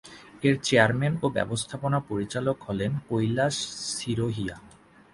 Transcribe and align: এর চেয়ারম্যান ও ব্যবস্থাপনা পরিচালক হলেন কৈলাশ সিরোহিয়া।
এর 0.43 0.55
চেয়ারম্যান 0.63 1.13
ও 1.23 1.27
ব্যবস্থাপনা 1.29 1.99
পরিচালক 2.09 2.57
হলেন 2.63 2.91
কৈলাশ 3.09 3.55
সিরোহিয়া। 3.89 4.55